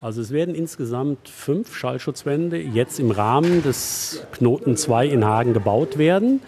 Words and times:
Also 0.00 0.20
es 0.20 0.30
werden 0.30 0.54
insgesamt 0.54 1.28
fünf 1.28 1.74
Schallschutzwände 1.74 2.56
jetzt 2.56 3.00
im 3.00 3.10
Rahmen 3.10 3.64
des 3.64 4.22
Knoten 4.30 4.76
2 4.76 5.08
in 5.08 5.24
Hagen 5.24 5.54
gebaut 5.54 5.98
werden. 5.98 6.40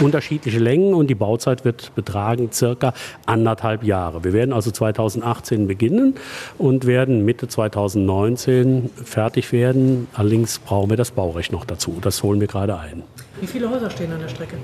Unterschiedliche 0.00 0.58
Längen 0.58 0.94
und 0.94 1.08
die 1.08 1.14
Bauzeit 1.14 1.64
wird 1.64 1.94
betragen 1.94 2.50
circa 2.52 2.94
anderthalb 3.26 3.84
Jahre. 3.84 4.24
Wir 4.24 4.32
werden 4.32 4.52
also 4.52 4.70
2018 4.70 5.66
beginnen 5.66 6.14
und 6.58 6.86
werden 6.86 7.24
Mitte 7.24 7.48
2019 7.48 8.90
fertig 8.94 9.52
werden. 9.52 10.08
Allerdings 10.14 10.58
brauchen 10.58 10.90
wir 10.90 10.96
das 10.96 11.12
Baurecht 11.12 11.52
noch 11.52 11.64
dazu. 11.64 11.98
Das 12.00 12.22
holen 12.22 12.40
wir 12.40 12.48
gerade 12.48 12.78
ein. 12.78 13.02
Wie 13.40 13.46
viele 13.46 13.68
Häuser 13.68 13.90
stehen 13.90 14.12
an 14.12 14.20
der 14.20 14.28
Strecke? 14.28 14.56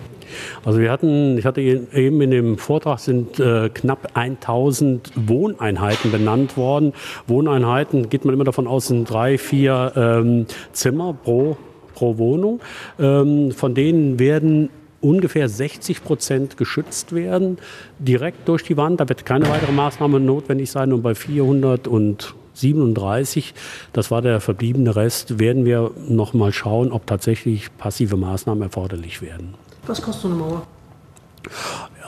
Also 0.65 0.79
wir 0.79 0.91
hatten, 0.91 1.37
ich 1.37 1.45
hatte 1.45 1.61
eben 1.61 2.21
in 2.21 2.31
dem 2.31 2.59
Vortrag 2.59 2.99
sind 3.01 3.39
äh, 3.41 3.69
knapp 3.69 4.13
1000 4.15 5.13
Wohneinheiten 5.17 6.11
benannt 6.11 6.57
worden. 6.57 6.93
Wohneinheiten 7.27 8.09
geht 8.09 8.25
man 8.25 8.33
immer 8.33 8.45
davon 8.45 8.67
aus, 8.67 8.87
sind 8.87 9.11
drei, 9.11 9.39
vier 9.39 9.93
ähm, 9.97 10.47
Zimmer 10.73 11.13
pro, 11.13 11.57
pro 11.95 12.17
Wohnung. 12.19 12.61
Ähm, 12.99 13.53
von 13.53 13.75
denen 13.75 14.19
werden 14.19 14.71
ungefähr 15.01 15.49
60 15.49 16.05
Prozent 16.05 16.57
geschützt 16.57 17.15
werden, 17.15 17.59
direkt 17.99 18.49
durch 18.49 18.65
die 18.65 18.77
Wand. 18.77 19.01
Da 19.01 19.09
wird 19.09 19.25
keine 19.25 19.49
weitere 19.49 19.73
Maßnahme 19.73 20.21
notwendig 20.21 20.71
sein. 20.71 20.93
Und 20.93 21.03
bei 21.03 21.15
400 21.15 21.89
und 21.89 22.35
37, 22.55 23.55
das 23.93 24.11
war 24.11 24.23
der 24.23 24.41
verbliebene 24.41 24.95
Rest, 24.95 25.39
werden 25.39 25.65
wir 25.65 25.91
noch 26.09 26.35
mal 26.35 26.53
schauen, 26.53 26.93
ob 26.93 27.07
tatsächlich 27.07 27.77
passive 27.79 28.17
Maßnahmen 28.17 28.63
erforderlich 28.63 29.23
werden. 29.23 29.55
Was 29.87 30.03
kostet 30.03 30.27
eine 30.27 30.35
Mauer? 30.35 30.67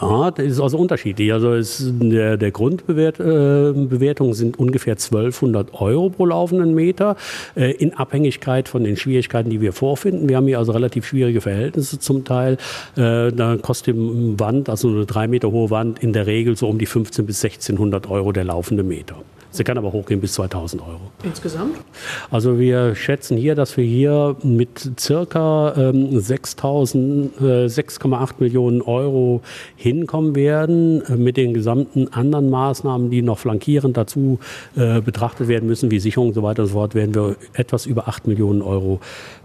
Ja, 0.02 0.32
das 0.32 0.46
ist 0.46 0.60
also 0.60 0.78
unterschiedlich. 0.78 1.32
Also 1.32 1.52
es, 1.52 1.80
der, 1.80 2.36
der 2.36 2.50
Grundbewertung 2.50 4.30
äh, 4.30 4.34
sind 4.34 4.58
ungefähr 4.58 4.94
1200 4.94 5.80
Euro 5.80 6.10
pro 6.10 6.26
laufenden 6.26 6.74
Meter 6.74 7.16
äh, 7.54 7.70
in 7.70 7.94
Abhängigkeit 7.94 8.68
von 8.68 8.82
den 8.82 8.96
Schwierigkeiten, 8.96 9.48
die 9.48 9.60
wir 9.60 9.72
vorfinden. 9.72 10.28
Wir 10.28 10.38
haben 10.38 10.48
hier 10.48 10.58
also 10.58 10.72
relativ 10.72 11.06
schwierige 11.06 11.40
Verhältnisse 11.40 12.00
zum 12.00 12.24
Teil. 12.24 12.54
Äh, 12.96 13.30
da 13.30 13.56
kostet 13.62 13.94
die 13.94 14.40
Wand, 14.40 14.68
also 14.68 14.88
eine 14.88 15.06
drei 15.06 15.28
Meter 15.28 15.52
hohe 15.52 15.70
Wand, 15.70 16.02
in 16.02 16.12
der 16.12 16.26
Regel 16.26 16.56
so 16.56 16.68
um 16.68 16.78
die 16.78 16.86
15 16.86 17.24
bis 17.24 17.44
1600 17.44 18.10
Euro 18.10 18.32
der 18.32 18.42
laufende 18.44 18.82
Meter. 18.82 19.14
Sie 19.52 19.64
kann 19.64 19.76
aber 19.76 19.92
hochgehen 19.92 20.20
bis 20.20 20.32
2000 20.32 20.82
Euro. 20.82 21.00
Insgesamt? 21.22 21.76
Also 22.30 22.58
wir 22.58 22.94
schätzen 22.94 23.36
hier, 23.36 23.54
dass 23.54 23.76
wir 23.76 23.84
hier 23.84 24.34
mit 24.42 24.92
circa 24.98 25.74
ähm, 25.76 26.08
6,8 26.18 27.34
äh, 27.40 28.34
Millionen 28.38 28.80
Euro 28.80 29.42
hinkommen 29.76 30.34
werden, 30.34 31.04
äh, 31.04 31.16
mit 31.16 31.36
den 31.36 31.52
gesamten 31.52 32.08
anderen 32.08 32.48
Maßnahmen, 32.48 33.10
die 33.10 33.20
noch 33.20 33.38
flankierend 33.38 33.98
dazu 33.98 34.38
äh, 34.74 35.02
betrachtet 35.02 35.48
werden 35.48 35.68
müssen, 35.68 35.90
wie 35.90 36.00
Sicherung 36.00 36.28
und 36.28 36.34
so 36.34 36.42
weiter 36.42 36.62
und 36.62 36.68
so 36.68 36.74
fort, 36.74 36.94
werden 36.94 37.14
wir 37.14 37.36
etwas 37.52 37.84
über 37.84 38.08
8 38.08 38.26
Millionen 38.26 38.62
Euro 38.62 39.00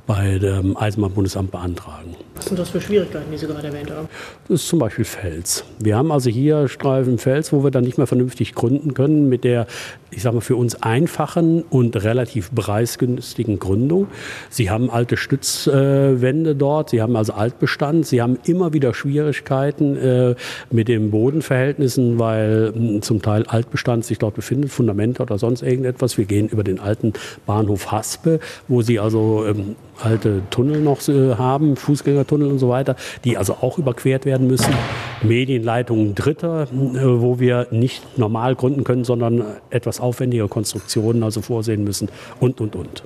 bei 0.06 0.40
dem 0.40 0.78
Eisenbahnbundesamt 0.78 1.52
beantragen. 1.52 2.16
Sind 2.48 2.60
das 2.60 2.70
für 2.70 2.80
Schwierigkeiten, 2.80 3.30
die 3.32 3.38
Sie 3.38 3.46
gerade 3.46 3.68
erwähnt 3.68 3.92
haben? 3.92 4.08
Das 4.48 4.62
ist 4.62 4.68
zum 4.70 4.80
Beispiel 4.80 5.04
Fels. 5.04 5.66
Wir 5.80 5.98
haben 5.98 6.12
also 6.12 6.30
hier 6.30 6.68
Streifen 6.68 7.18
Fels, 7.18 7.52
wo 7.52 7.64
wir 7.64 7.72
dann 7.72 7.84
nicht 7.84 7.98
mehr 7.98 8.08
vernünftig 8.08 8.56
gründen 8.56 8.94
können 8.94 9.28
mit 9.28 9.44
der, 9.44 9.68
ich 10.12 10.22
sage 10.22 10.36
mal, 10.36 10.42
für 10.42 10.56
uns 10.56 10.82
einfachen 10.82 11.64
und 11.64 12.02
relativ 12.04 12.54
preisgünstigen 12.56 13.60
Gründung. 13.60 14.08
Sie 14.50 14.70
haben 14.70 14.90
alte 14.90 15.18
Stützwände 15.18 16.56
dort, 16.56 16.92
Sie 16.92 17.02
haben 17.02 17.16
also 17.18 17.34
Altbestand, 17.34 18.06
Sie 18.06 18.22
haben 18.22 18.38
immer 18.46 18.72
wieder 18.72 18.94
Schwierigkeiten 18.94 19.98
äh, 19.98 20.36
mit 20.72 20.88
den 20.88 21.12
Bodenverhältnissen, 21.12 22.18
weil 22.18 22.72
hm, 22.74 23.02
zum 23.02 23.22
Teil 23.22 23.44
Altbestand 23.48 24.06
sich 24.06 24.20
dort 24.20 24.36
befindet, 24.36 24.72
Fundamente 24.72 25.22
oder 25.22 25.38
sonst 25.38 25.64
irgendetwas. 25.64 26.18
Wir 26.18 26.26
gehen 26.26 26.48
über 26.48 26.64
den 26.64 26.80
alten 26.80 27.14
Bahnhof 27.46 27.92
Haspe, 27.92 28.40
wo 28.68 28.82
Sie 28.82 29.00
also 29.00 29.46
ähm, 29.46 29.76
alte 30.00 30.42
Tunnel 30.50 30.82
noch 30.82 31.08
äh, 31.08 31.36
haben, 31.36 31.76
Fußgängertunnel 31.76 32.37
und 32.44 32.60
so 32.60 32.70
weiter, 32.70 32.96
die 33.24 33.38
also 33.38 33.58
auch 33.62 33.78
überquert 33.78 34.26
werden 34.26 34.48
müssen. 34.48 34.74
Medienleitungen 35.24 36.16
Dritter, 36.16 36.64
äh, 36.64 36.68
wo 37.04 37.40
wir 37.40 37.68
nicht 37.72 38.18
normal 38.18 38.56
gründen 38.56 38.84
können, 38.84 39.04
sondern 39.04 39.44
etwas 39.70 40.00
aufwendige 40.00 40.48
Konstruktionen 40.48 41.24
also 41.24 41.42
vorsehen 41.42 41.84
müssen 41.84 42.10
und, 42.40 42.62
und, 42.62 42.76
und. 42.76 43.04